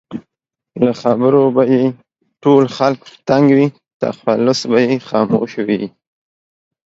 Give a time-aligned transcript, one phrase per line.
[0.83, 1.83] له خبرو به یې
[2.43, 3.67] ټول خلک په تنګ وي؛
[4.01, 5.83] تخلص به یې خاموش وي